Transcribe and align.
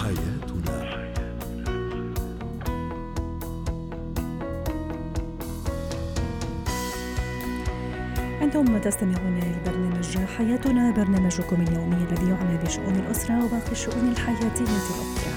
حياتنا. 0.00 0.80
أنتم 8.42 8.78
تستمعون 8.78 9.40
لبرنامج 9.40 10.18
حياتنا 10.38 10.90
برنامجكم 10.90 11.62
اليومي 11.62 11.96
الذي 11.96 12.30
يعنى 12.30 12.56
بشؤون 12.64 12.94
الأسرة 12.94 13.44
وباقي 13.44 13.72
الشؤون 13.72 14.08
الحياتية 14.08 14.64
الأخرى. 14.64 15.29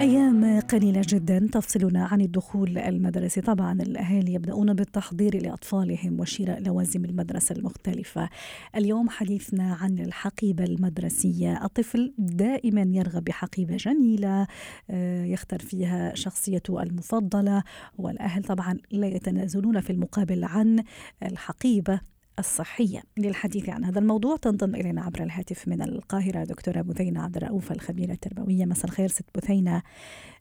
أيام 0.00 0.60
قليلة 0.60 1.02
جدا 1.08 1.48
تفصلنا 1.52 2.04
عن 2.06 2.20
الدخول 2.20 2.78
المدرسي. 2.78 3.40
طبعا 3.40 3.72
الأهالي 3.72 4.32
يبدأون 4.32 4.74
بالتحضير 4.74 5.42
لأطفالهم 5.42 6.20
وشراء 6.20 6.62
لوازم 6.62 7.04
المدرسة 7.04 7.54
المختلفة. 7.54 8.28
اليوم 8.76 9.08
حديثنا 9.08 9.74
عن 9.74 9.98
الحقيبة 9.98 10.64
المدرسية. 10.64 11.64
الطفل 11.64 12.14
دائما 12.18 12.82
يرغب 12.82 13.24
بحقيبة 13.24 13.76
جميلة 13.76 14.46
آه، 14.90 15.24
يختار 15.24 15.58
فيها 15.60 16.14
شخصيته 16.14 16.82
المفضلة 16.82 17.62
والأهل 17.98 18.44
طبعا 18.44 18.78
لا 18.90 19.06
يتنازلون 19.06 19.80
في 19.80 19.90
المقابل 19.90 20.44
عن 20.44 20.84
الحقيبة 21.22 22.00
الصحية 22.38 23.02
للحديث 23.18 23.68
عن 23.68 23.84
هذا 23.84 23.98
الموضوع. 23.98 24.36
تنضم 24.36 24.74
إلينا 24.74 25.02
عبر 25.02 25.22
الهاتف 25.22 25.68
من 25.68 25.82
القاهرة 25.82 26.44
دكتورة 26.44 26.80
بثينة 26.80 27.22
عبد 27.22 27.36
الرؤوف 27.36 27.72
الخبيرة 27.72 28.12
التربوية. 28.12 28.64
مساء 28.64 28.84
الخير 28.84 29.08
ست 29.08 29.24
بثينة. 29.34 29.82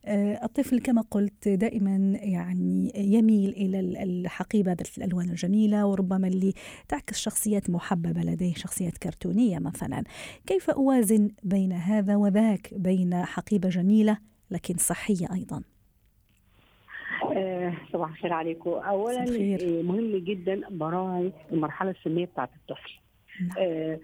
آه، 0.05 0.45
الطفل 0.45 0.79
كما 0.79 1.01
قلت 1.11 1.47
دائما 1.47 2.17
يعني 2.21 2.91
يميل 2.95 3.49
إلى 3.49 3.79
الحقيبة 3.79 4.71
ذات 4.71 4.97
الألوان 4.97 5.29
الجميلة 5.29 5.85
وربما 5.85 6.27
اللي 6.27 6.54
تعكس 6.87 7.17
شخصيات 7.17 7.70
محببة 7.70 8.21
لديه 8.21 8.54
شخصيات 8.54 8.98
كرتونية 8.98 9.59
مثلا. 9.59 10.04
كيف 10.45 10.70
أوازن 10.70 11.29
بين 11.43 11.71
هذا 11.71 12.15
وذاك 12.15 12.73
بين 12.73 13.26
حقيبة 13.26 13.70
جميلة 13.70 14.17
لكن 14.51 14.76
صحية 14.77 15.27
أيضا؟ 15.34 15.61
صباح 17.93 18.10
الخير 18.10 18.34
عليكم 18.34 18.70
اولا. 18.70 19.24
آه، 19.63 19.82
مهم 19.82 20.18
جدا 20.18 20.62
براعي 20.71 21.32
المرحلة 21.52 21.91
السنية 21.91 22.26
بتاعت 22.26 22.49
الطفل 22.55 22.91
نعم. 23.41 23.49
آه، 23.60 23.99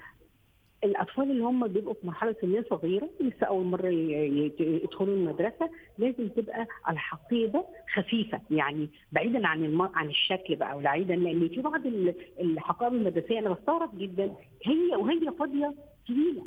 الأطفال 0.83 1.31
اللي 1.31 1.43
هم 1.43 1.67
بيبقوا 1.67 1.93
في 1.93 2.07
مرحلة 2.07 2.35
سنية 2.41 2.65
صغيرة 2.69 3.09
لسه 3.19 3.47
أول 3.47 3.65
مرة 3.65 3.87
يدخلوا 4.59 5.15
المدرسة 5.15 5.69
لازم 5.97 6.27
تبقى 6.27 6.67
الحقيبه 6.89 7.65
خفيفة 7.93 8.41
يعني 8.51 8.89
بعيدا 9.11 9.47
عن 9.47 9.65
الم... 9.65 9.81
عن 9.81 10.09
الشكل 10.09 10.55
بقى 10.55 10.77
وبعيدا 10.77 11.15
لأن 11.15 11.47
في 11.49 11.61
بعض 11.61 11.85
ال- 11.85 12.15
الحقائب 12.39 12.93
المدرسية 12.93 13.39
أنا 13.39 13.49
بستغرب 13.49 13.97
جدا 13.97 14.35
هي 14.65 14.95
وهي 14.97 15.31
فاضية 15.39 15.73
تقيلة 16.07 16.43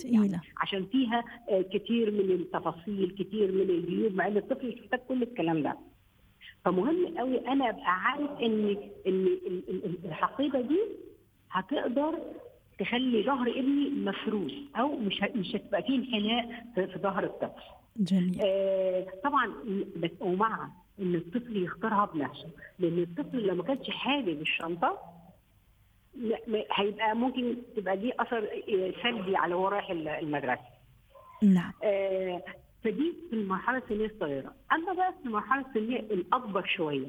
عشان 0.56 0.87
فيها 0.87 1.25
آه، 1.50 1.62
كتير 1.62 2.11
من 2.11 2.31
التفاصيل 2.31 3.15
كتير 3.19 3.53
من 3.53 3.61
الجيوب 3.71 4.15
مع 4.15 4.27
إن 4.27 4.37
الطفل 4.37 4.69
مش 4.69 4.75
محتاج 4.81 5.00
كل 5.09 5.23
الكلام 5.23 5.62
ده 5.62 5.77
فمهم 6.70 7.19
قوي 7.19 7.48
أنا 7.48 7.69
أبقى 7.70 7.84
عارف 8.00 8.31
إن 8.31 8.69
إن 9.06 9.27
ال- 9.27 9.62
ال- 9.69 9.98
الحقيبه 10.05 10.61
دي 10.61 10.81
هتقدر 11.50 12.19
تخلي 12.78 13.22
ظهر 13.22 13.50
ابني 13.50 13.91
مفروض 13.91 14.50
أو 14.77 14.97
مش 14.97 15.22
مش 15.34 15.56
هتبقى 15.56 15.83
فيه 15.83 15.98
انحناء 15.98 16.64
في 16.75 16.98
ظهر 16.98 17.25
الطفل. 17.25 17.62
جميل 17.97 18.39
آه 18.44 19.06
طبعا 19.25 19.53
بس 19.97 20.11
ومع 20.20 20.69
إن 21.00 21.14
الطفل 21.14 21.62
يختارها 21.64 22.05
بنفسه 22.14 22.48
لأن 22.78 22.98
الطفل 22.98 23.47
لو 23.47 23.55
ما 23.55 23.62
كانش 23.62 23.91
حابب 23.91 24.41
الشنطة 24.41 24.98
هيبقى 26.72 27.17
ممكن 27.17 27.56
تبقى 27.77 27.97
دي 27.97 28.12
أثر 28.20 28.48
سلبي 29.03 29.37
على 29.37 29.54
هو 29.54 29.69
رايح 29.69 29.91
المدرسة. 29.91 30.60
نعم 31.43 31.72
آه، 31.84 32.43
فدي 32.86 33.12
في 33.30 33.36
المرحلة 33.36 33.78
السنيه 33.78 34.06
الصغيرة. 34.06 34.54
أما 34.72 34.92
بقى 34.92 35.12
في 35.12 35.26
المرحلة 35.28 35.64
السنيه 35.69 36.00
الأكبر 36.00 36.66
شوية 36.76 37.08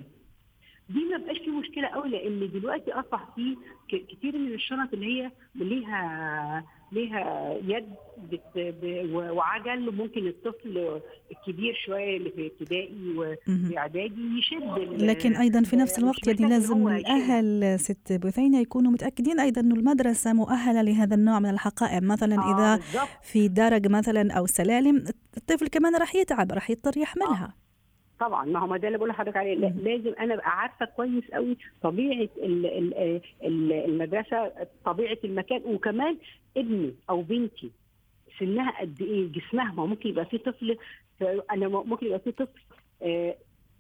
دي 0.90 1.06
ما 1.06 1.18
بقاش 1.18 1.38
في 1.38 1.50
مشكلة 1.50 1.88
قوي 1.88 2.10
لأن 2.10 2.50
دلوقتي 2.54 2.92
أصبح 2.94 3.36
في 3.36 3.58
ك- 3.92 4.06
كتير 4.06 4.38
من 4.38 4.54
الشنط 4.54 4.94
اللي 4.94 5.06
هي 5.24 5.32
ليها 5.56 6.66
ليها 6.92 7.54
يد 7.68 7.86
بت 8.32 8.42
ب- 8.56 9.10
و- 9.14 9.34
وعجل 9.34 9.90
وممكن 9.90 10.28
الطفل 10.28 11.02
الكبير 11.32 11.74
شوية 11.86 12.18
اللي 12.18 12.30
في 12.32 12.48
ابتدائي 12.48 12.94
مهم. 12.94 13.18
وفي 13.66 13.78
اعدادي 13.78 14.22
يشد 14.40 15.04
لكن 15.04 15.36
أيضا 15.36 15.62
في 15.64 15.76
نفس 15.76 16.00
الوقت 16.00 16.28
يعني 16.28 16.50
لازم. 16.50 16.88
الأهل 16.88 17.80
ست 17.80 18.14
بثينة 18.14 18.60
يكونوا 18.60 18.92
متأكدين 18.92 19.40
أيضا 19.40 19.62
إنه 19.62 19.76
المدرسة 19.76 20.34
مؤهلة 20.34 20.82
لهذا 20.82 21.16
النوع 21.16 21.40
من 21.40 21.50
الحقائب 21.50 22.04
مثلا 22.04 22.36
آه، 22.36 22.76
إذا. 22.76 22.82
في 23.24 23.48
درج 23.48 23.88
مثلا 23.88 24.34
أو 24.34 24.46
سلالم 24.46 25.04
الطفل 25.38 25.68
كمان 25.68 25.96
راح 25.96 26.16
يتعب 26.16 26.52
راح 26.52 26.70
يضطر 26.70 26.98
يحملها 26.98 27.56
طبعا 28.20 28.46
ما 28.46 28.60
هو 28.60 28.78
ده 28.78 28.88
اللي 28.88 28.98
بقول 28.98 29.10
لحضرتك 29.10 29.38
عليه. 29.38 29.56
لازم 29.56 30.14
أنا 30.20 30.34
أبقى 30.34 30.50
عارفة 30.60 30.86
كويس 30.86 31.32
قوي 31.34 31.58
طبيعة 31.82 32.30
ال- 32.38 32.66
ال- 32.66 33.22
ال- 33.44 33.72
المدرسة 33.74 34.52
طبيعة 34.86 35.18
المكان 35.24 35.62
وكمان 35.66 36.18
ابني 36.58 36.94
أو 37.10 37.22
بنتي 37.22 37.72
سنها 38.40 38.80
قد 38.82 39.02
إيه 39.02 39.32
جسمها 39.32 39.74
ما 39.74 39.86
ممكن 39.86 40.10
يبقى 40.10 40.26
في 40.26 40.38
طفل 40.38 40.78
أنا 41.52 41.68
ممكن 41.68 42.06
يبقى 42.06 42.20
في 42.20 42.32
طفل 42.32 42.62
آه، 43.02 43.36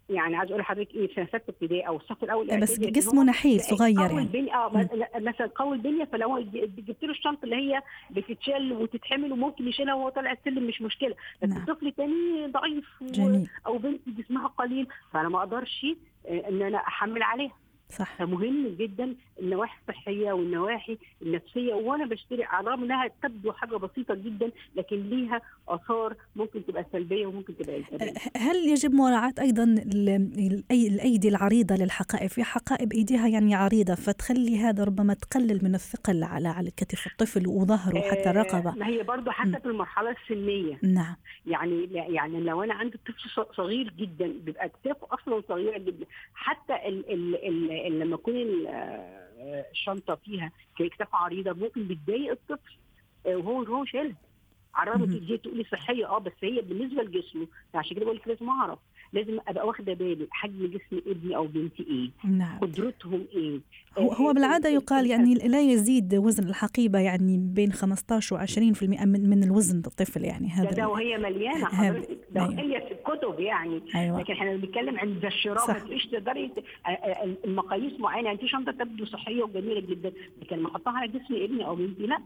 يعني 0.10 0.36
عايز 0.36 0.50
أقول 0.50 0.62
لحضرتك 0.62 0.96
إيه 0.96 1.08
في 1.08 1.26
سته 1.26 1.50
ابتدائي 1.50 1.88
أو 1.88 1.96
الصف 1.98 2.24
الأول 2.24 2.60
بس 2.60 2.80
جسمه 2.80 3.20
هو 3.20 3.24
نحيل 3.24 3.62
صغير 3.62 4.00
يعني. 4.00 4.54
آه 4.54 4.72
مثلا 5.20 5.50
قوي 5.56 5.76
البنية 5.76 6.06
فلو 6.06 6.40
جبت 6.78 7.04
له 7.04 7.12
الشنطة 7.12 7.44
اللي 7.46 7.56
هي 7.56 7.82
بتتشال 8.12 8.74
وتتحمل 8.74 9.32
وممكن 9.32 9.68
يشيلها 9.68 9.94
وهو 9.94 10.10
طالع 10.10 10.32
السلم 10.32 10.68
مش 10.68 10.82
مشكلة. 10.82 11.16
بس 11.44 11.50
نعم. 11.50 11.58
الطفل 11.58 11.88
الثاني 11.88 12.48
ضعيف 12.48 13.02
و- 13.02 13.06
جميل. 13.06 13.50
أو 13.68 13.78
بنت 13.78 14.02
جسمها 14.10 14.48
قليل 14.48 14.88
فأنا 15.14 15.30
ما 15.30 15.40
أقدرش 15.40 15.86
آه، 16.28 16.50
إن 16.50 16.62
أنا 16.62 16.78
أحمل 16.78 17.24
عليها. 17.24 17.54
صح. 17.90 18.16
فمهم 18.18 18.68
جدا 18.80 19.16
النواحي 19.40 19.78
الصحية 19.82 20.32
والنواحي 20.32 20.98
النفسية 21.22 21.74
وأنا 21.74 22.06
بشتري 22.06 22.44
على 22.44 22.68
الرغم 22.68 22.84
انها 22.84 23.08
تبدو 23.24 23.52
حاجة 23.52 23.76
بسيطة 23.78 24.16
جدا 24.16 24.52
لكن 24.76 24.96
ليها 25.10 25.42
آثار 25.68 26.16
ممكن 26.36 26.66
تبقى 26.66 26.86
سلبية 26.92 27.26
وممكن 27.26 27.58
تبقى 27.58 27.76
إيجابية. 27.76 28.14
هل 28.38 28.56
يجب 28.56 28.94
مراعاة 28.94 29.34
أيضا 29.40 29.64
ال- 29.64 30.32
الأي- 30.36 30.92
الأيدي 30.94 31.30
العريضة 31.30 31.76
للحقائب؟ 31.76 32.30
في 32.30 32.44
حقائب 32.44 32.94
أيديها 32.94 33.28
يعني 33.28 33.56
عريضة 33.56 33.96
فتخلي 33.96 34.58
هذا 34.58 34.84
ربما 34.84 35.14
تقلل 35.14 35.60
من 35.64 35.76
الثقل 35.76 36.24
على 36.24 36.48
على 36.48 36.72
كتف 36.72 37.08
الطفل 37.08 37.48
وظهره 37.48 38.00
حتى 38.02 38.28
آه، 38.28 38.32
الرقبة. 38.32 38.72
ما 38.72 38.88
هي 38.88 39.04
برضو 39.04 39.32
حسب 39.32 39.68
المرحلة 39.68 40.16
السنية. 40.24 40.80
نعم. 40.84 41.16
يعني 41.48 41.84
يعني 41.94 42.40
لو 42.42 42.64
أنا 42.64 42.74
عندي 42.74 42.98
طفل 43.08 43.46
صغير 43.56 43.94
جدا 44.00 44.28
بيبقى 44.46 44.70
كتافه 44.70 45.08
أصلا 45.12 45.42
صغيره 45.50 45.78
جدا. 45.78 46.06
حتى 46.34 46.74
ال 46.88 47.12
ال 47.14 47.36
ال 47.48 47.77
لما 47.90 48.18
تكون 48.18 48.68
آه، 48.68 49.66
الشنطة 49.72 50.16
فيها 50.16 50.52
كتاف 50.78 51.08
عريضة 51.16 51.54
ممكن 51.54 51.88
بتضايق 51.88 52.32
الطفل 52.32 52.78
آه، 53.26 53.36
وهو 53.36 53.62
وهو 53.62 53.86
شايلها 53.86 54.16
على 54.76 54.92
الرغم. 54.92 55.06
دي 55.20 55.38
تقولي 55.38 55.64
صحية 55.64 56.06
آه 56.06 56.18
بس 56.20 56.32
هي 56.44 56.62
بالنسبة 56.62 57.04
لجسمه 57.04 57.48
عشان 57.76 57.96
كده 57.96 58.06
بقول 58.06 58.18
لك 58.18 58.28
لازم 58.28 58.50
أعرف 58.50 58.80
لازم 59.14 59.38
أبقى 59.48 59.68
واخدة 59.68 59.94
بالي 59.94 60.28
حجم 60.32 60.66
جسم 60.66 61.02
ابني 61.08 61.36
أو 61.36 61.48
بنتي 61.48 61.84
إيه 61.90 62.30
نعم. 62.32 62.60
قدرتهم 62.60 63.26
إيه. 63.36 63.60
هو 63.98 64.12
هو 64.12 64.30
آه، 64.30 64.34
بالعادة 64.34 64.70
ال- 64.70 64.76
يقال 64.76 65.06
ال- 65.06 65.10
يعني 65.12 65.34
لا 65.34 65.62
يزيد 65.62 66.16
وزن 66.16 66.50
الحقيبة 66.50 67.00
يعني 67.00 67.38
بين 67.38 67.72
15 67.72 68.36
و 68.36 68.38
20% 68.38 69.06
من 69.06 69.30
من 69.30 69.44
الوزن 69.44 69.78
الطفل 69.88 70.24
يعني 70.26 70.48
ده 70.48 70.54
هذا 70.54 70.72
ده 70.72 70.88
وهي 70.90 71.18
مليانة 71.18 71.66
حضرتك 71.66 72.18
ده 72.32 72.42
أيوة. 72.42 72.60
هي 72.60 72.82
في 72.88 72.94
الكتب 72.94 73.40
يعني. 73.40 73.82
أيوة. 73.96 74.20
لكن 74.20 74.34
إحنا 74.34 74.56
بنتكلم 74.56 75.00
عن 75.00 75.14
ذا 75.20 75.28
الشراء. 75.28 75.68
ما 75.68 75.80
تبقيش 75.80 76.06
تقدري 76.06 76.52
آه، 76.86 76.90
آه، 76.90 77.36
المقاييس 77.46 78.00
معينة 78.00 78.26
يعني 78.28 78.38
في 78.40 78.48
شنطة 78.48 78.72
تبدو 78.72 79.06
صحية 79.06 79.44
وجميلة 79.44 79.80
جدا 79.80 80.12
لكن 80.42 80.56
لما 80.58 80.70
أحطها 80.70 80.94
على 80.94 81.08
جسم 81.12 81.34
ابني 81.36 81.66
أو 81.66 81.76
بنتي 81.76 82.06
لا. 82.08 82.18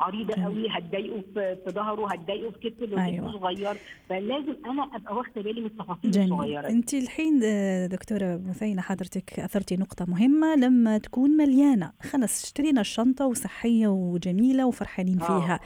عريضة. 0.00 0.44
قوي 0.44 0.68
هتضايقه 0.70 1.22
في 1.34 1.56
في 1.64 1.70
ظهره 1.70 2.12
هتضايقه 2.12 2.50
في 2.50 2.70
كتفه 2.70 2.86
لو 2.86 2.98
أيوة. 2.98 3.32
صغير 3.32 3.76
فلازم 4.08 4.56
أنا 4.66 4.90
أبقى 4.96 5.16
واخدة 5.16 5.42
بالي 5.42 5.60
من 5.60 5.66
التفاصيل 5.66 6.10
جميل 6.10 6.32
الصغيرة. 6.32 6.68
أنت 6.68 6.94
الحين 6.94 7.40
آه، 7.44 7.86
دكتورة 7.86 8.40
مثينه 8.48 8.82
حضرتك 8.82 9.40
أثرتي 9.40 9.76
نقطة 9.76 10.04
مهمة 10.08 10.54
لما 10.56 10.98
تكون 10.98 11.30
مليانة 11.30 11.92
خلص 12.02 12.44
اشترينا 12.44 12.80
الشنطة 12.80 13.26
وصحية 13.26 13.88
وجميلة 13.88 14.66
وفرحانين 14.66 15.20
آه. 15.22 15.24
فيها 15.26 15.60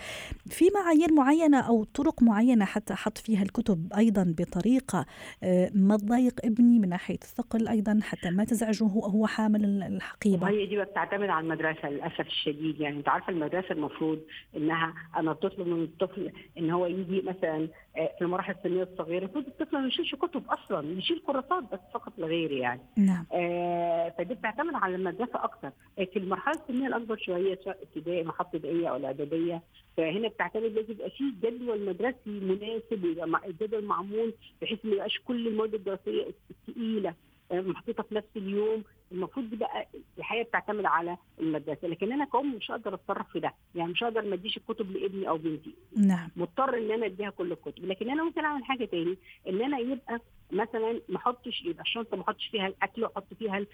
في 0.47 0.65
معايير 0.75 1.13
معينة 1.13 1.61
أو 1.61 1.85
طرق 1.85 2.23
معينة 2.23 2.65
حتى 2.65 2.93
أحط 2.95 3.19
فيها 3.19 3.43
الكتب 3.43 3.93
أيضا 3.97 4.35
بطريقة 4.39 5.07
آه، 5.43 5.71
ما 5.75 5.97
تضايق 5.97 6.35
ابني 6.45 6.79
من 6.79 6.89
ناحية 6.89 7.15
الثقل 7.15 7.69
أيضا 7.69 7.99
حتى 8.03 8.31
ما 8.31 8.45
تزعجه 8.45 8.85
هو 8.85 9.07
هو 9.07 9.27
حامل 9.27 9.83
الحقيبة 9.83 10.43
وهي 10.47 10.67
دي 10.67 10.77
بتعتمد 10.85 11.29
على 11.29 11.45
المدرسة 11.45 11.89
للأسف 11.91 12.21
الشديد 12.27 12.81
يعني 12.81 12.97
أنت 12.99 13.09
عارفة 13.09 13.33
المدرسة 13.33 13.73
المفروض 13.73 14.18
المفروض 14.19 14.27
إنها 14.57 14.95
أنا 15.17 15.33
طفل 15.33 15.71
من 15.71 15.83
الطفل 15.85 16.33
إن 16.59 16.71
هو 16.71 16.87
يجي 16.87 17.23
مثلا 17.23 17.69
آه، 17.97 18.11
في 18.19 18.25
المراحل 18.25 18.55
السنية 18.59 18.83
الصغيرة 18.83 19.25
المفروض 19.25 19.47
الطفل 19.47 19.79
ما 19.79 19.87
يشيلش 19.89 20.15
كتب 20.15 20.43
أصلا 20.51 20.99
يشيل 20.99 21.23
كراسات 21.27 21.63
بس 21.73 21.81
فقط 21.95 22.13
لا 22.19 22.27
غير 22.27 22.53
يعني. 22.53 22.81
نعم. 22.97 23.27
آه 23.33 24.15
فدي 24.19 24.35
بتعتمد 24.35 24.75
على 24.75 24.95
المدرسة 24.97 25.45
أكتر. 25.45 25.71
آه، 25.99 26.05
في 26.05 26.19
المرحلة 26.19 26.55
السنية 26.61 26.87
الأكبر 26.87 27.17
شوية 27.17 27.59
سواء 27.65 27.79
ابتدائي 27.83 28.25
محطة 28.25 28.57
ابتدائيه 28.57 28.89
أو 28.89 28.97
الإعدادية 28.97 29.63
فهنا 29.97 30.29
بتعتمد 30.29 30.65
لازم 30.73 30.93
يبقى 30.93 31.11
في 31.11 31.25
جدول 31.43 31.85
مدرسي 31.87 32.17
مناسب 32.27 33.05
ويبقى 33.05 33.29
مع- 33.29 33.45
الجدول 33.45 33.85
معمول 33.85 34.35
بحيث 34.63 34.79
ما 34.85 34.93
يبقاش 34.95 35.19
كل 35.25 35.49
المواد 35.49 35.75
الدراسية 35.75 36.27
الثقيله 36.51 37.15
محطوطة 37.53 38.03
في 38.03 38.15
نفس 38.15 38.27
اليوم. 38.37 38.85
المفروض 39.13 39.51
دي 39.51 39.57
بقى 39.57 39.89
الحقيقة 40.19 40.45
بتعتمد 40.49 40.85
على 40.85 41.17
المدرسة. 41.41 41.89
لكن 41.89 42.13
أنا 42.13 42.25
كأم 42.25 42.55
مش 42.55 42.71
هقدر 42.71 42.95
أتصرف 42.95 43.29
في 43.33 43.41
ده. 43.41 43.55
يعني 43.75 43.93
مش 43.93 44.03
هقدر 44.03 44.23
ما 44.23 44.35
أديش 44.35 44.57
الكتب 44.57 44.91
لابني 44.93 45.29
أو 45.29 45.39
بنتي. 45.39 45.75
نعم. 45.97 46.29
مضطر 46.37 46.79
إن 46.79 46.91
أنا 46.91 47.07
أديها 47.07 47.31
كل 47.31 47.53
الكتب. 47.53 47.85
لكن 47.85 48.11
أنا 48.11 48.25
ممكن 48.25 48.45
أعمل 48.45 48.65
حاجة 48.65 48.85
تاني. 48.85 49.17
إن 49.49 49.63
أنا 49.63 49.79
يبقى 49.79 50.21
مثلا 50.53 51.01
ما 51.09 51.17
أحطش 51.17 51.63
يبقى 51.65 51.83
الشنطة 51.83 52.17
ما 52.17 52.23
أحطش 52.23 52.47
فيها 52.47 52.67
الأكل 52.67 53.03
واحط 53.03 53.35
فيها 53.39 53.59
ال- 53.59 53.69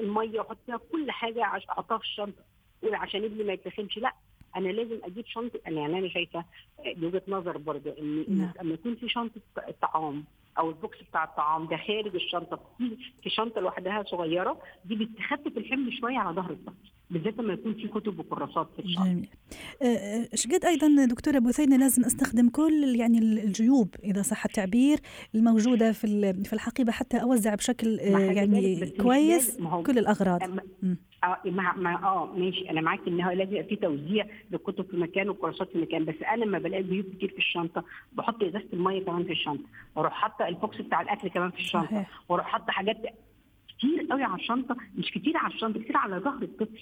المية 0.00 0.40
واحط 0.40 0.58
فيها 0.66 0.76
كل 0.92 1.10
حاجة 1.10 1.44
عشان 1.44 1.70
أحطها 1.70 1.98
في 1.98 2.04
الشنطة. 2.04 2.42
ولا 2.82 2.98
عشان 2.98 3.24
ابني 3.24 3.44
ما 3.44 3.52
يتخنش 3.52 3.98
لأ 3.98 4.12
أنا 4.56 4.68
لازم 4.68 4.98
أجيب 5.04 5.26
شنطة. 5.26 5.60
يعني 5.64 5.86
أنا 5.98 6.08
شايفة 6.08 6.44
آه، 6.86 6.92
دي 6.92 7.06
وجهة 7.06 7.22
نظر 7.28 7.58
برضه 7.58 7.94
إن 7.98 8.24
نعم. 8.28 8.52
لما 8.62 8.74
يكون 8.74 8.94
في 8.94 9.08
شنطة 9.08 9.40
طعام 9.82 10.24
أو 10.58 10.70
البوكس 10.70 10.98
بتاع 11.10 11.24
الطعام 11.24 11.66
ده 11.66 11.76
خارج 11.76 12.14
الشنطة. 12.14 12.60
في 13.22 13.30
شنطة 13.30 13.60
لوحدها 13.60 14.04
صغيرة. 14.10 14.58
دي 14.84 14.94
بتخفف 14.94 15.56
الحمل 15.56 15.92
شوية 16.00 16.18
على 16.18 16.36
ظهر 16.36 16.50
الطفل 16.50 16.90
بالذات 17.10 17.38
لما 17.38 17.52
يكون 17.52 17.74
في 17.74 17.88
كتب 17.88 18.18
وكراسات 18.18 18.68
في 18.76 18.82
الشنطة. 18.82 19.04
جميل. 19.04 19.28
آه، 19.82 20.28
شقد 20.34 20.64
أيضا 20.64 21.04
دكتورة 21.04 21.38
بثينه 21.38 21.76
لازم 21.76 22.04
أستخدم 22.04 22.48
كل 22.48 22.96
يعني 22.96 23.18
الجيوب 23.18 23.94
إذا 24.04 24.22
صح 24.22 24.44
التعبير 24.44 24.98
الموجودة 25.34 25.92
في 25.92 26.32
في 26.44 26.52
الحقيبة 26.52 26.92
حتى 26.92 27.22
أوزع 27.22 27.54
بشكل 27.54 28.00
آه، 28.00 28.18
يعني 28.18 28.90
كويس 28.90 29.58
كل 29.86 29.98
الأغراض. 29.98 30.40
آه 31.26 31.50
مع 31.50 31.94
آه 32.02 32.26
ماشي. 32.36 32.70
أنا 32.70 32.80
معاك 32.80 33.00
إن 33.08 33.20
هو 33.20 33.30
لازم 33.30 33.50
يبقى 33.52 33.64
في 33.64 33.76
توزيع 33.76 34.26
للكتب 34.50 34.84
في 34.90 34.96
مكان 34.96 35.28
والكراسات 35.28 35.68
في 35.70 35.78
مكان. 35.78 36.04
بس 36.04 36.14
أنا 36.32 36.44
لما 36.44 36.58
بلاقي 36.58 36.82
بيوت 36.82 37.06
كتير 37.16 37.28
في 37.30 37.38
الشنطة 37.38 37.84
بحط 38.12 38.42
إزازة 38.42 38.66
المية 38.72 39.04
كمان 39.04 39.24
في 39.24 39.32
الشنطة. 39.32 39.64
وأروح 39.96 40.12
حاطة 40.12 40.48
البوكس 40.48 40.80
بتاع 40.80 41.00
الأكل 41.00 41.28
كمان 41.28 41.50
في 41.50 41.58
الشنطة. 41.58 42.06
وأروح 42.28 42.46
حاطة 42.46 42.72
حاجات 42.72 42.96
كتير 43.68 44.06
قوي 44.10 44.22
على 44.22 44.34
الشنطة 44.40 44.76
مش 44.98 45.10
كتير 45.10 45.36
على 45.36 45.54
الشنطة 45.54 45.80
كتير 45.80 45.96
على 45.96 46.16
ظهر 46.18 46.42
الطفل. 46.42 46.80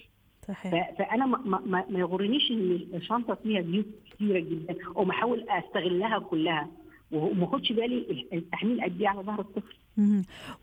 صحيح. 0.48 0.90
فأنا 0.98 1.26
ما, 1.26 1.38
ما, 1.44 1.60
ما- 1.66 1.84
ما 1.88 1.98
يغرنيش 1.98 2.50
إن 2.50 2.86
الشنطة 2.94 3.34
فيها 3.34 3.60
بيوت 3.60 3.86
كتيرة 4.10 4.38
جدا 4.38 4.76
ومحاول 4.94 5.46
أستغلها 5.48 6.18
كلها. 6.18 6.68
وما 7.12 7.44
اخدش 7.44 7.72
بالي 7.72 8.26
التحميل 8.32 8.80
قد 8.84 9.00
إيه 9.00 9.08
على 9.08 9.22
ظهر 9.22 9.40
الطفل. 9.40 9.74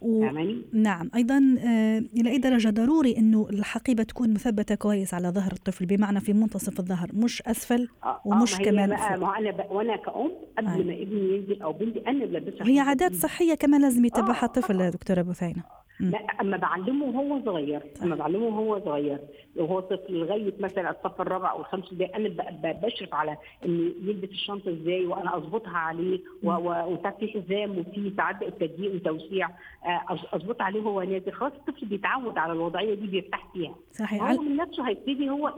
و... 0.02 0.26
نعم 0.74 1.12
أيضا 1.16 1.56
آه، 1.60 1.98
إلى 2.18 2.30
أي 2.30 2.38
درجة 2.38 2.70
ضروري 2.70 3.18
إنه 3.18 3.48
الحقيبة 3.50 4.04
تكون 4.04 4.34
مثبتة 4.34 4.76
كويس 4.76 5.14
على 5.14 5.28
ظهر 5.30 5.52
الطفل 5.52 5.86
بمعنى 5.86 6.20
في 6.20 6.34
منتصف 6.34 6.80
الظهر 6.80 7.10
مش 7.14 7.42
أسفل 7.42 7.88
آه، 8.04 8.22
ومش 8.26 8.54
آه، 8.54 8.58
ما 8.58 8.62
هي 8.62 8.66
كمان 8.72 8.90
بقى. 8.90 9.20
ما 9.20 9.38
أنا 9.38 9.52
بقى 9.52 9.68
وأنا 9.76 9.96
كأم 9.96 10.32
قبل 10.58 10.68
أيوة. 10.68 10.86
ما 10.86 10.94
ابني 10.94 11.36
ينزل 11.36 11.62
أو 11.62 11.74
بنتي 11.74 12.00
أنا 12.08 12.26
بلبسها 12.26 12.66
شنطة 12.66 12.82
عادات. 12.82 13.14
صحية 13.14 13.56
كمان 13.56 13.82
لازم 13.82 14.06
يتبعها 14.06 14.42
آه، 14.44 14.46
الطفل 14.46 14.82
آه. 14.82 14.90
دكتورة 14.90 15.22
بثينه. 15.22 15.64
لا 16.02 16.18
أما 16.42 16.58
بعلمه 16.58 17.06
وهو 17.06 17.42
صغير 17.46 17.82
أما 18.04 18.16
بعلمه 18.16 18.46
وهو 18.46 18.80
صغير 18.86 19.20
وهو 19.56 19.80
طفل 19.80 20.14
لغاية 20.14 20.54
مثلا 20.60 20.90
الصف 20.92 21.22
الرابع 21.22 21.52
أو 21.52 21.60
الخامس 21.60 21.94
ده 21.94 22.06
أنا 22.06 22.30
بشرف 22.84 23.14
على 23.14 23.38
إنه 23.66 23.92
يلبس 24.04 24.30
الشنطة 24.30 24.70
إزاي 24.72 25.06
وأنا 25.06 25.38
اظبطها 25.38 25.78
عليه 25.78 26.20
و- 26.44 26.52
و- 26.52 26.94
وساعات 26.94 27.18
في 27.20 27.28
حزام 27.28 27.78
وفي 27.78 28.14
ساعات 28.18 28.36
تضييق 28.44 28.96
وتوسيع 28.96 29.50
آه، 29.86 30.20
اظبط 30.34 30.62
عليه 30.62 30.82
وهو 30.82 31.02
نازل. 31.02 31.32
خلاص 31.32 31.52
الطفل 31.54 31.86
بيتعود 31.86 32.38
على 32.38 32.54
الوضعية 32.54 32.94
دي 32.94 33.08
بيرتاح 33.08 33.48
فيها. 33.54 33.76
صحيح. 33.94 34.24
هو 34.24 34.42
من 34.42 34.56
نفسه 34.56 34.88
هيبتدي 34.88 35.30
هو 35.30 35.54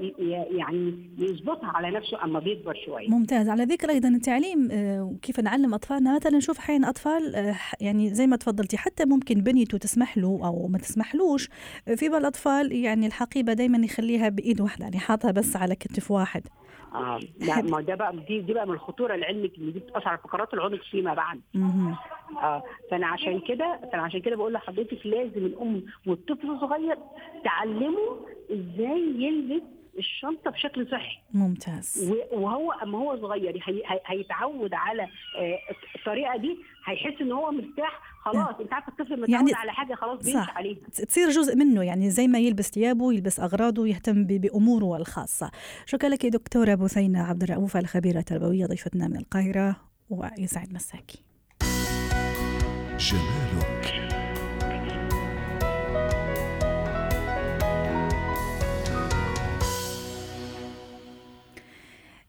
يعني 0.57 0.94
يظبطها 1.18 1.68
على 1.75 1.92
نفسه 1.92 2.24
أما 2.24 2.40
بيكبر 2.40 2.75
شوية. 2.86 3.10
ممتاز. 3.10 3.50
على 3.50 3.63
ذكر 3.63 3.90
أيضا 3.90 4.10
التعليم 4.10 4.69
آه، 4.72 5.04
وكيف 5.04 5.40
نعلم 5.40 5.74
أطفالنا 5.74 6.16
مثلا 6.16 6.38
نشوف 6.38 6.60
أحيانا 6.60 6.90
أطفال 6.90 7.36
آه، 7.36 7.56
يعني 7.81 8.10
زي 8.13 8.28
ما 8.28 8.36
تفضلتي 8.36 8.78
حتى 8.78 9.06
ممكن 9.06 9.36
بنيته 9.42 9.78
تسمح 9.78 10.18
له 10.18 10.32
أو 10.44 10.68
ما 10.68 10.77
تسمحلوش 10.77 11.50
في 11.95 12.09
بعض 12.09 12.19
الاطفال 12.21 12.71
يعني 12.71 13.07
الحقيبة 13.07 13.53
دايما 13.53 13.77
يخليها 13.85 14.30
بإيد 14.30 14.62
واحدة 14.62 14.83
يعني 14.83 15.00
حاطها 15.00 15.31
بس 15.31 15.56
على 15.56 15.75
كتف 15.75 16.12
واحد. 16.12 16.44
آه 16.94 17.19
لا 17.39 17.62
ما 17.62 17.81
ده 17.81 17.95
بقى 17.95 18.18
دي, 18.27 18.41
دي 18.41 18.53
بقى 18.53 18.68
من 18.68 18.74
الخطورة 18.74 19.15
لعلمك 19.15 19.51
إن 19.57 19.74
دي 19.74 19.80
بتأثر 19.80 20.07
على 20.09 20.18
فقرات 20.18 20.53
العنق 20.53 20.81
فيما 20.91 21.13
بعد. 21.13 21.41
آه 22.44 22.63
فأنا 22.91 23.07
عشان 23.07 23.39
كده 23.39 23.80
فأنا 23.91 24.03
عشان 24.03 24.21
كده 24.21 24.35
بقول 24.35 24.53
لحضرتك 24.53 25.06
لازم 25.06 25.45
الأم 25.45 25.83
والطفل 26.07 26.50
الصغير 26.51 26.97
تعلمه 27.44 28.18
إزاي 28.51 29.13
يلبس 29.18 29.63
الشنطة 29.98 30.51
بشكل 30.51 30.88
صحي. 30.92 31.18
ممتاز. 31.34 32.12
و- 32.12 32.40
وهو 32.40 32.72
أما 32.72 32.98
هو 32.98 33.18
صغير 33.22 33.56
هي 33.66 33.74
هي- 33.84 34.00
هيتعود 34.06 34.74
على 34.74 35.04
آه، 35.04 35.60
الطريقة 35.95 36.38
دي 36.38 36.57
هيحس 36.86 37.22
إن 37.22 37.31
هو 37.31 37.51
مرتاح 37.51 38.00
خلاص 38.25 38.56
أنت 38.60 38.74
عارفة 38.74 38.88
الطفل 38.90 39.13
متعود 39.13 39.30
يعني 39.30 39.54
على 39.54 39.72
حاجة 39.72 39.94
خلاص 39.95 40.25
بيمشي 40.25 40.51
عليها. 40.51 40.78
تصير 41.07 41.30
جزء 41.30 41.56
منه 41.56 41.84
يعني 41.84 42.10
زي 42.10 42.28
ما 42.28 42.40
يلبس 42.40 42.72
ثيابه 42.72 43.13
يلبس 43.13 43.40
أغراضه 43.40 43.88
يهتم 43.88 44.24
ب- 44.24 44.42
بأموره 44.42 44.98
الخاصة. 44.98 45.51
شكرا 45.86 46.10
لك 46.10 46.25
دكتورة 46.25 46.75
بثينه 46.75 47.24
عبد 47.24 47.44
الرؤوف 47.44 47.78
الخبيرة 47.78 48.19
التربوية 48.19 48.66
ضيفتنا 48.66 49.07
من 49.07 49.16
القاهرة 49.18 49.75
ويسعد 50.10 50.74
مساكي. 50.74 51.24
جمالك 52.98 54.02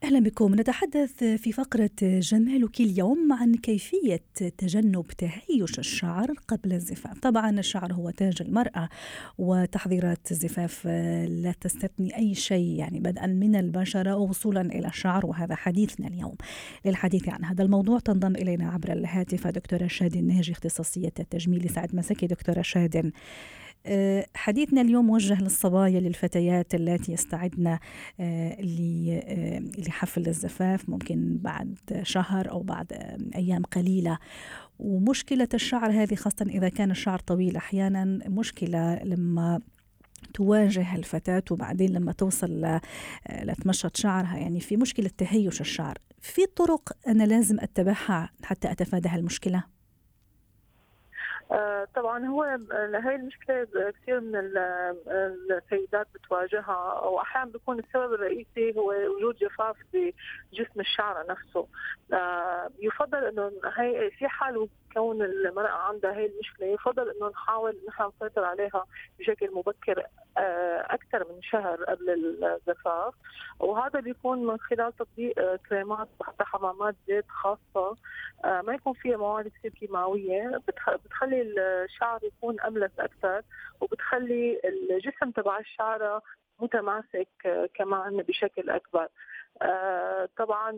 أهلا 0.04 0.20
بكم. 0.20 0.54
نتحدث 0.54 1.24
في 1.24 1.52
فقرة 1.52 1.90
جمالك 2.02 2.80
اليوم 2.80 3.32
عن 3.32 3.54
كيفية 3.54 4.22
تجنب 4.58 5.06
تهيش 5.06 5.78
الشعر 5.78 6.32
قبل 6.48 6.72
الزفاف. 6.72 7.18
طبعا 7.18 7.58
الشعر 7.58 7.92
هو 7.92 8.10
تاج 8.10 8.36
المرأة 8.40 8.88
وتحضيرات 9.38 10.30
الزفاف 10.30 10.86
لا 11.28 11.54
تستثني 11.60 12.16
أي 12.16 12.34
شيء 12.34 12.66
يعني 12.66 13.00
بدءا 13.00 13.26
من 13.26 13.56
البشرة 13.56 14.16
ووصولا 14.16 14.60
إلى 14.60 14.86
الشعر 14.86 15.26
وهذا 15.26 15.54
حديثنا 15.54 16.08
اليوم. 16.08 16.34
للحديث 16.84 17.28
عن 17.28 17.44
هذا 17.44 17.62
الموضوع 17.62 17.98
تنضم 17.98 18.36
إلينا 18.36 18.70
عبر 18.70 18.92
الهاتف 18.92 19.46
دكتورة 19.46 19.86
شادن 19.86 20.24
ناجي 20.24 20.52
اختصاصية 20.52 21.12
التجميل. 21.18 21.66
يسعد 21.66 21.96
مساكي 21.96 22.26
دكتورة 22.26 22.62
شادن. 22.62 23.06
آه، 23.06 23.63
حديثنا 24.34 24.80
اليوم 24.80 25.06
موجه 25.06 25.42
للصبايا 25.42 26.00
للفتيات 26.00 26.74
اللاتي 26.74 27.12
يستعدن 27.12 27.66
آه، 27.66 27.78
آه، 28.20 29.58
لحفل 29.78 30.28
الزفاف 30.28 30.88
ممكن 30.88 31.38
بعد 31.38 31.78
شهر 32.02 32.50
أو 32.50 32.62
بعد 32.62 32.92
آه، 32.92 33.18
أيام 33.34 33.62
قليلة. 33.62 34.18
ومشكلة 34.78 35.48
الشعر 35.54 35.90
هذه 35.90 36.14
خاصة 36.14 36.46
إذا 36.48 36.68
كان 36.68 36.90
الشعر 36.90 37.18
طويل 37.18 37.56
أحيانا 37.56 38.04
مشكلة 38.28 39.04
لما 39.04 39.60
تواجه 40.34 40.94
الفتاة 40.96 41.42
وبعدين 41.50 41.90
لما 41.92 42.12
توصل 42.12 42.64
آه، 42.64 42.80
لتمشط 43.42 43.96
شعرها. 43.96 44.36
يعني 44.36 44.60
في 44.60 44.76
مشكلة 44.76 45.10
تهيش 45.18 45.60
الشعر. 45.60 45.98
في 46.20 46.46
طرق 46.56 46.92
أنا 47.06 47.24
لازم 47.24 47.60
أتبعها 47.60 48.30
حتى 48.42 48.70
أتفادى 48.70 49.08
هالمشكلة 49.08 49.58
آه، 49.58 49.73
طبعا 51.94 52.26
هو 52.26 52.44
آه، 52.44 52.58
هاي 53.04 53.14
المشكلة 53.14 53.64
كثير 54.02 54.20
من 54.20 54.36
ال- 54.36 54.58
السيدات 55.50 56.06
بتواجهها 56.14 57.00
واحيانا 57.04 57.50
بيكون 57.50 57.78
السبب 57.78 58.12
الرئيسي 58.12 58.74
هو 58.78 58.94
وجود 59.16 59.36
جفاف 59.36 59.76
بجسم 59.92 60.80
الشعر 60.80 61.26
نفسه. 61.28 61.66
آه، 62.12 62.70
يفضل 62.78 63.24
إنه 63.24 63.52
هي 63.76 64.10
في 64.10 64.28
حال 64.28 64.68
كون 64.94 65.22
المرأة 65.22 65.68
عندها 65.68 66.12
هي 66.12 66.26
المشكلة 66.26 66.66
يفضل 66.66 67.10
إنه 67.10 67.28
نحاول 67.28 67.76
نحن 67.88 68.10
نسيطر 68.16 68.44
عليها 68.44 68.84
بشكل 69.18 69.50
مبكر 69.54 70.02
آه، 70.38 70.86
أكثر 70.94 71.32
من 71.32 71.42
شهر 71.42 71.84
قبل 71.84 72.10
الزفاف. 72.44 73.14
وهذا 73.60 74.00
بيكون 74.00 74.46
من 74.46 74.58
خلال 74.58 74.96
تطبيق 74.96 75.38
آه، 75.38 75.56
كريمات 75.68 76.08
وحتى 76.20 76.44
حمامات 76.44 76.94
زيت 77.08 77.24
خاصة. 77.28 77.96
آه، 78.44 78.60
ما 78.62 78.74
يكون 78.74 78.92
فيها 78.92 79.16
مواد 79.16 79.48
كثير 79.48 79.70
كيماوية. 79.70 80.60
بتخ- 80.68 80.96
بتخلي 81.04 81.42
الشعر 81.42 82.20
يكون 82.24 82.60
أملس 82.60 82.92
أكثر 82.98 83.42
وبتخلي 83.80 84.60
الجسم 84.64 85.30
تبع 85.30 85.58
الشعرة 85.58 86.22
متماسك 86.60 87.28
كمان 87.74 88.16
بشكل 88.16 88.70
أكبر. 88.70 89.08
طبعا 90.36 90.70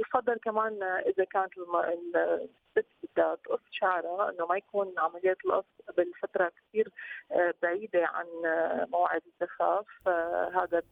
يفضل 0.00 0.38
كمان 0.44 0.82
إذا 0.82 1.24
كانت 1.24 1.52
الست 1.58 2.86
بدها 3.02 3.34
تقص 3.34 3.60
شعرها 3.70 4.30
إنه 4.30 4.46
ما 4.46 4.56
يكون 4.56 4.94
عمليات 4.98 5.36
القص 5.44 5.64
قبل 5.88 6.12
فتره 6.22 6.52
كثير 6.56 6.92
بعيدة 7.62 8.06
عن 8.06 8.26
موعد 8.92 9.22
الزفاف 9.26 10.08
هذا 10.56 10.82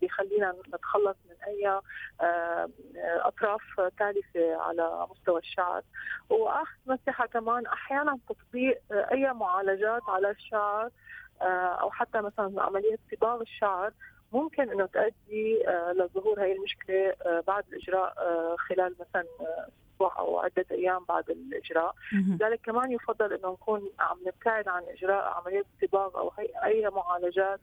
بيخلينا 0.00 0.54
نتخلص 0.74 1.16
من 1.30 1.36
أي 1.46 1.80
أطراف 3.20 3.62
تالفة 3.98 4.56
على 4.56 5.06
مستوى 5.10 5.38
الشعر. 5.38 5.82
واخر 6.30 6.76
نصيحة 6.86 7.26
كمان 7.26 7.66
أحيانا 7.66 8.18
تطبيق 8.28 8.80
أي 8.92 9.32
معالجات 9.32 10.02
على 10.08 10.30
الشعر 10.30 10.90
أو 11.80 11.90
حتى 11.90 12.20
مثلا 12.20 12.62
عملية 12.62 12.98
صباغ 13.10 13.40
الشعر 13.40 13.92
ممكن 14.32 14.70
إنه 14.70 14.86
تؤدي 14.86 15.68
آه، 15.68 15.92
لظهور 15.92 16.42
هاي 16.42 16.52
المشكلة 16.52 17.14
آه، 17.26 17.42
بعد 17.46 17.64
الإجراء 17.68 18.14
آه، 18.18 18.56
خلال 18.58 18.94
مثلا 19.00 19.24
أسبوع 19.92 20.18
أو 20.18 20.38
عدة 20.38 20.66
أيام 20.70 21.04
بعد 21.04 21.30
الإجراء، 21.30 21.94
لذلك 22.12 22.60
كمان 22.64 22.92
يفضل 22.92 23.32
إنه 23.32 23.52
نكون 23.52 23.90
عم 23.98 24.18
نبتعد 24.26 24.68
عن 24.68 24.82
إجراء 24.82 25.24
عمليه 25.24 25.64
صباغ 25.82 26.18
أو 26.18 26.32
أي 26.64 26.90
معالجات 26.90 27.60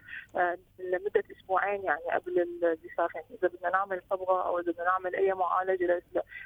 لمدة 0.80 1.24
أسبوعين 1.38 1.84
يعني 1.84 2.04
قبل 2.14 2.40
الزفاف 2.64 3.16
يعني 3.16 3.28
إذا 3.40 3.48
بدنا 3.48 3.70
نعمل 3.70 4.02
صبغة 4.10 4.48
أو 4.48 4.60
إذا 4.60 4.72
بدنا 4.72 4.86
نعمل 4.86 5.16
أي 5.16 5.34
معالجة 5.34 6.02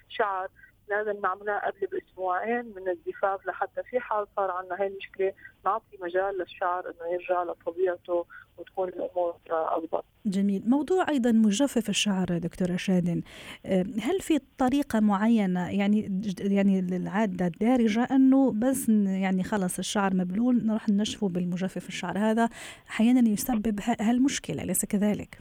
للشعر 0.10 0.48
لازم 0.94 1.22
نعملها 1.22 1.68
قبل 1.68 1.88
بأسبوعين 1.92 2.66
من 2.66 2.90
الزفاف 2.90 3.48
لحتى 3.48 3.84
في 3.84 4.00
حال 4.00 4.28
صار 4.36 4.52
عندنا 4.52 4.82
هاي 4.82 4.88
المشكلة 4.88 5.34
نعطي 5.66 5.98
مجال 6.02 6.38
للشعر 6.38 6.86
إنه 6.86 7.14
يرجع 7.14 7.44
لطبيعته 7.44 8.26
وتكون 8.58 8.90
الأمور 8.90 9.36
أضبط. 9.50 10.06
جميل، 10.26 10.64
موضوع 10.66 11.10
أيضا 11.10 11.32
مجفف 11.32 11.90
الشعر 11.90 12.26
دكتوره 12.26 12.76
شادن، 12.76 13.22
هل 14.02 14.20
في 14.22 14.40
طريقة 14.58 15.00
معينة 15.00 15.70
يعني 15.70 16.22
يعني 16.40 16.80
العاده 16.80 17.48
الدارجة 17.48 18.04
إنه 18.04 18.52
بس 18.52 18.90
يعني 18.90 19.44
خلص 19.44 19.80
الشعر 19.80 20.14
مبلول 20.14 20.66
نروح 20.66 20.90
ننشفه 20.90 21.30
بالمجفف 21.30 21.88
الشعر، 21.88 22.18
هذا 22.18 22.50
أحيانا 22.90 23.30
يسبب 23.30 23.80
هالمشكلة 24.00 24.64
أليس 24.64 24.86
كذلك؟ 24.86 25.40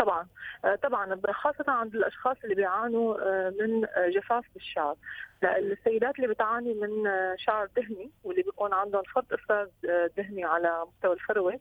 طبعا. 0.00 0.26
آه، 0.64 0.74
طبعا 0.74 1.20
خاصة 1.32 1.64
عند 1.68 1.94
الأشخاص 1.94 2.36
اللي 2.44 2.54
بيعانوا 2.54 3.16
آه، 3.20 3.50
من 3.60 3.84
آه، 3.84 4.08
جفاف 4.08 4.44
بالشعر. 4.54 4.96
السيدات 5.44 6.16
اللي 6.16 6.28
بتعاني 6.28 6.74
من 6.74 7.10
شعر 7.36 7.68
دهني 7.76 8.10
واللي 8.24 8.42
بيكون 8.42 8.72
عندهم 8.74 9.02
فرط 9.02 9.32
إفراز 9.32 9.68
دهني 10.16 10.44
على 10.44 10.84
مستوى 10.88 11.12
الفروة 11.12 11.60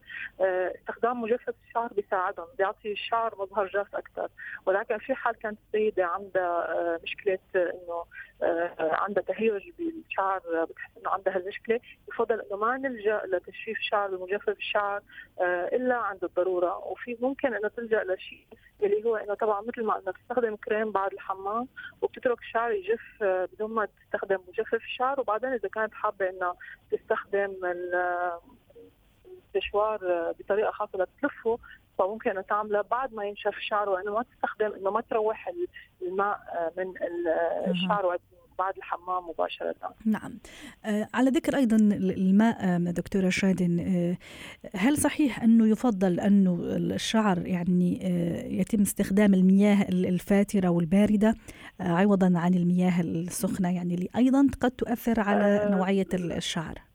استخدام 0.80 1.22
مجفف 1.22 1.54
الشعر 1.68 1.94
بيساعدهم 1.94 2.48
بيعطي 2.58 2.92
الشعر 2.92 3.36
مظهر 3.40 3.68
جاف 3.68 3.96
أكثر. 3.96 4.30
ولكن 4.66 4.98
في 4.98 5.14
حال 5.16 5.36
كانت 5.36 5.58
السيدة 5.68 6.06
عندها 6.06 7.00
مشكلة 7.04 7.40
إنه 7.56 8.06
عندها 8.80 9.24
تهيج 9.24 9.64
بالشعر 9.78 10.40
بتحس 10.70 10.98
إنه 10.98 11.10
عندها 11.10 11.36
هالمشكلة 11.38 11.80
يفضل 12.10 12.42
إنه 12.42 12.58
ما 12.58 12.78
نلجأ 12.78 13.22
لتجفيف 13.26 13.78
الشعر 13.78 14.16
بمجفف 14.16 14.50
الشعر 14.50 15.02
إلا 15.74 15.96
عند 15.96 16.24
الضرورة. 16.24 16.78
وفي 16.78 17.18
ممكن 17.22 17.54
إنه 17.54 17.68
تلجأ 17.68 18.04
لشيء 18.04 18.29
اللي 18.84 19.04
هو 19.06 19.16
إنه 19.16 19.34
طبعا 19.34 19.62
مثل 19.62 19.84
ما 19.84 20.00
إنه 20.00 20.12
تستخدم 20.12 20.56
كريم 20.56 20.92
بعد 20.92 21.14
الحمام 21.14 21.68
وبتترك 22.02 22.40
الشعر 22.40 22.72
يجف 22.72 23.24
بدون 23.24 23.72
ما 23.72 23.86
تستخدم 23.86 24.40
مجفف 24.48 24.74
الشعر 24.74 25.20
وبعدين 25.20 25.50
إذا 25.50 25.70
كانت 25.70 25.94
حابة 25.94 26.30
إنه 26.30 26.54
تستخدم 26.92 27.56
السشوار 29.56 30.00
بطريقة 30.40 30.72
خاصة 30.72 31.00
لتلفه 31.00 31.58
فممكن 32.00 32.30
إنه 32.30 32.42
تعمله 32.42 32.82
بعد 32.82 33.14
ما 33.14 33.26
ينشف 33.26 33.58
الشعر 33.58 33.90
وانه 33.90 34.14
ما 34.14 34.24
تستخدم 34.24 34.74
إنه 34.74 34.92
ما 34.92 35.02
تروح 35.02 35.52
الماء 36.02 36.40
من 36.78 36.94
الشعر 37.68 38.06
وقت 38.06 38.22
بعد 38.60 38.78
الحمام 38.78 39.30
مباشرة. 39.30 39.76
نعم. 40.06 40.40
آه 40.86 41.08
على 41.14 41.30
ذكر 41.30 41.56
أيضا 41.56 41.76
الماء 41.92 42.80
دكتورة 42.92 43.30
شادن 43.30 43.80
آه 43.80 44.18
هل 44.76 44.98
صحيح 44.98 45.44
أنه 45.44 45.68
يفضل 45.68 46.20
أنه 46.20 46.60
الشعر 46.62 47.48
يعني 47.48 48.00
آه 48.04 48.48
يتم 48.48 48.82
استخدام 48.82 49.34
المياه 49.34 49.86
الفاترة 49.90 50.70
والباردة 50.70 51.36
عوضا 51.80 52.34
عن 52.36 52.54
المياه 52.54 53.02
السخنة 53.02 53.76
يعني 53.76 53.96
اللي 53.96 54.10
أيضا 54.16 54.48
قد 54.62 54.72
تؤثر 54.72 55.20
على 55.20 55.68
نوعية 55.72 56.08
الشعر؟ 56.14 56.89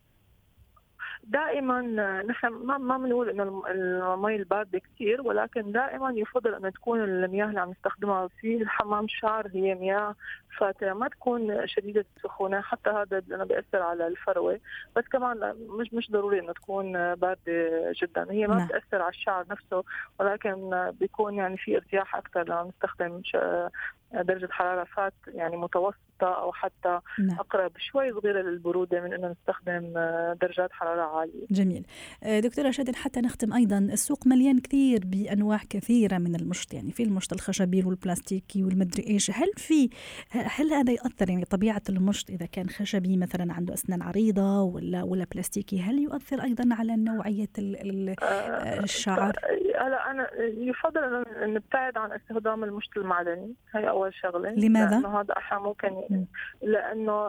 دائما 1.27 1.81
نحن 2.23 2.49
ما 2.49 2.79
ما 2.79 2.99
بنقول 2.99 3.29
إنه 3.31 3.63
المي 3.69 4.37
البارده 4.37 4.79
كثير 4.79 5.23
ولكن 5.23 5.73
دائما 5.73 6.13
يفضل 6.17 6.55
إنه 6.55 6.71
تكون 6.71 7.05
المياه 7.05 7.47
اللي 7.47 7.61
عم 7.61 7.71
نستخدمها 7.71 8.29
في 8.29 8.57
الحمام 8.57 9.05
الشعر 9.05 9.49
هي 9.55 9.75
مياه 9.75 10.15
فاترة 10.59 10.93
ما 10.93 11.09
تكون 11.09 11.67
شديدة 11.67 12.05
السخونة 12.17 12.61
حتى 12.61 12.91
هذا 12.91 13.23
لأنه 13.29 13.45
بيأثر 13.45 13.83
على 13.83 14.07
الفروة 14.07 14.61
بس 14.97 15.05
كمان 15.13 15.55
مش 15.69 15.95
مش 15.95 16.11
ضروري 16.11 16.41
إنه 16.41 16.53
تكون 16.53 17.15
باردة 17.15 17.93
جدا 18.03 18.27
هي 18.31 18.47
ما 18.47 18.55
نعم. 18.55 18.67
بتأثر 18.67 19.03
على 19.03 19.11
الشعر 19.11 19.45
نفسه 19.51 19.85
ولكن 20.21 20.91
بيكون 21.01 21.35
يعني 21.35 21.57
في 21.57 21.77
ارتياح 21.77 22.17
أكثر 22.17 22.43
لما 22.43 22.63
نستخدم 22.69 23.23
درجة 24.13 24.49
حرارة 24.51 24.85
فات 24.85 25.15
يعني 25.27 25.57
متوسطة 25.57 25.99
أو 26.23 26.53
حتى 26.53 27.01
نعم. 27.19 27.39
أقرب 27.39 27.73
شوي 27.79 28.13
صغيرة 28.13 28.43
للبرودة 28.43 29.01
من 29.01 29.13
إنه 29.13 29.29
نستخدم 29.29 29.93
آه، 29.97 30.37
درجات 30.41 30.73
حرارة 30.73 31.03
عالية. 31.03 31.47
جميل. 31.51 31.87
آه، 32.23 32.41
دكتورة 32.41 32.71
شادن 32.71 32.95
حتى 32.95 33.21
نختم 33.21 33.53
أيضا 33.53 33.79
السوق 33.79 34.27
مليان 34.27 34.59
كثير 34.59 35.01
بأنواع 35.05 35.61
كثيرة 35.71 36.19
من 36.19 36.35
المشط 36.35 36.75
يعني 36.75 36.93
في 36.93 37.03
المشط 37.03 37.33
الخشبي 37.33 37.83
والبلاستيكي 37.83 38.65
والمدري 38.65 39.07
إيش، 39.07 39.31
هل 39.31 39.53
في 39.57 39.91
هل 40.31 40.73
هذا 40.73 40.93
يؤثر 40.93 41.31
يعني 41.31 41.45
طبيعة 41.45 41.83
المشط 41.89 42.31
إذا 42.31 42.47
كان 42.47 42.69
خشبي 42.69 43.17
مثلا 43.17 43.53
عنده 43.53 43.75
أسنان 43.75 44.03
عريضة 44.03 44.63
ولا 44.63 45.03
ولا 45.03 45.27
بلاستيكي 45.33 45.81
هل 45.81 45.99
يؤثر 45.99 46.43
أيضا 46.43 46.75
على 46.75 46.97
نوعية 46.97 47.49
آه، 47.59 48.81
الشعر؟ 48.81 49.33
هلا 49.81 50.11
أنا 50.11 50.29
يفضل 50.41 51.25
ان 51.43 51.55
نبتعد 51.55 51.97
عن 51.97 52.13
استخدام 52.13 52.65
المشط 52.65 52.97
المعدني 52.97 53.55
هي 53.75 53.89
أول 53.89 54.15
شغلة 54.15 54.51
لماذا؟ 54.51 54.91
لأنه 54.91 55.21
هذا 55.21 55.37
أحيانا 55.37 55.65
ممكن 55.65 56.03
لأنه 56.63 57.29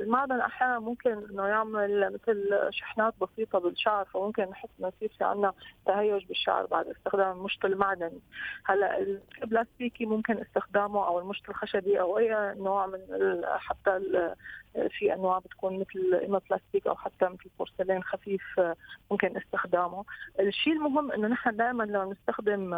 المعدن 0.00 0.40
أحيانا 0.40 0.78
ممكن 0.78 1.24
إنه 1.30 1.46
يعمل 1.46 2.12
مثل 2.14 2.58
شحنات 2.70 3.14
بسيطة 3.20 3.58
بالشعر 3.58 4.04
فممكن 4.04 4.42
نحس 4.42 4.68
إنه 4.80 4.92
يصير 4.96 5.16
في 5.18 5.24
عندنا 5.24 5.52
تهيج 5.86 6.24
بالشعر 6.26 6.66
بعد 6.66 6.86
استخدام 6.86 7.38
المشط 7.38 7.64
المعدني 7.64 8.20
هلأ 8.64 8.98
البلاستيكي 9.42 10.06
ممكن 10.06 10.38
استخدامه 10.38 11.06
أو 11.06 11.18
المشط 11.18 11.48
الخشبي 11.48 12.00
أو 12.00 12.18
أي 12.18 12.54
نوع 12.54 12.86
من 12.86 13.00
حتى 13.44 14.00
في 14.90 15.14
أنواع 15.14 15.38
بتكون 15.38 15.78
مثل 15.78 16.20
إما 16.26 16.40
بلاستيك 16.50 16.86
أو 16.86 16.94
حتى 16.94 17.24
مثل 17.24 17.50
بورسلين 17.58 18.02
خفيف 18.02 18.60
ممكن 19.10 19.36
استخدامه. 19.36 20.04
الشيء 20.40 20.72
المهم 20.72 21.12
إنه 21.12 21.28
نحن 21.28 21.56
دائما 21.56 21.82
لما 21.82 22.04
نستخدم 22.04 22.74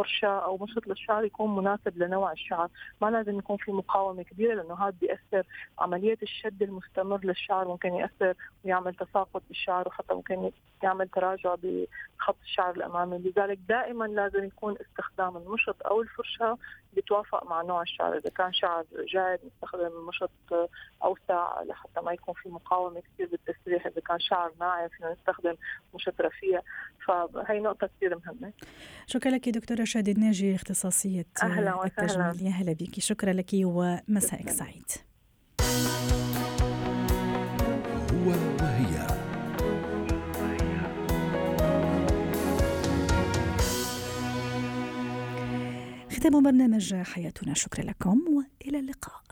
فرشاة 0.00 0.44
أو 0.44 0.58
مشط 0.60 0.86
للشعر 0.86 1.24
يكون 1.24 1.56
مناسب 1.56 1.98
لنوع 1.98 2.32
الشعر، 2.32 2.68
ما 3.02 3.10
لازم 3.10 3.38
يكون 3.38 3.56
في 3.56 3.72
مقاومة 3.72 4.22
كبيرة 4.22 4.54
لأنه 4.54 4.74
هذا 4.74 4.94
بيأثر 5.00 5.46
عملية 5.78 6.18
الشد 6.22 6.62
المستمر 6.62 7.20
للشعر 7.24 7.68
ممكن 7.68 7.94
يأثر 7.94 8.34
ويعمل 8.64 8.94
تساقط 8.94 9.42
بالشعر 9.48 9.88
وحتى 9.88 10.14
ممكن 10.14 10.50
يعمل 10.82 11.08
تراجع 11.08 11.54
بخط 11.54 12.36
الشعر 12.42 12.76
الأمامي، 12.76 13.18
لذلك 13.18 13.58
دائما 13.68 14.04
لازم 14.04 14.44
يكون 14.44 14.76
استخدام 14.80 15.36
المشط 15.36 15.76
أو 15.86 16.00
الفرشاة 16.00 16.58
بتوافق 16.96 17.50
مع 17.50 17.62
نوع 17.62 17.82
الشعر، 17.82 18.18
إذا 18.18 18.30
كان 18.30 18.52
شعر 18.52 18.84
جاد 19.14 19.40
نستخدم 19.46 20.06
مشط 20.08 20.70
أوسع 21.04 21.62
لحتى 21.62 22.00
ما 22.00 22.12
يكون 22.12 22.34
في 22.34 22.48
مقاومة 22.48 23.00
كثير 23.00 23.28
بالتسريح، 23.28 23.86
إذا 23.86 24.00
كان 24.00 24.20
شعر 24.20 24.52
ناعم 24.60 24.88
فينا 24.88 25.12
نستخدم 25.12 25.54
مشط 25.94 26.20
رفيع، 26.20 26.60
فهي 27.06 27.60
نقطة 27.60 27.90
كثير 27.96 28.18
مهمة. 28.18 28.52
شكرا 29.06 29.30
لك 29.30 29.48
دكتوره 29.48 29.84
شادي 29.84 30.12
الناجي 30.12 30.54
اختصاصية 30.54 31.26
أهلا 31.42 31.84
التجميل. 31.84 32.46
يا 32.46 32.50
هلا 32.50 32.72
بك. 32.72 33.00
شكرا 33.00 33.32
لك 33.32 33.50
ومسائك 33.54 34.48
سعيد. 34.48 34.90
هو 38.10 38.69
نختم 46.20 46.42
برنامج 46.42 46.94
حياتنا. 46.94 47.54
شكرا 47.54 47.84
لكم 47.84 48.20
وإلى 48.28 48.78
اللقاء. 48.78 49.22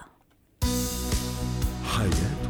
حياتنا. 1.85 2.48